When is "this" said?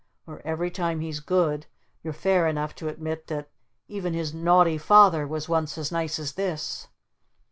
6.33-6.87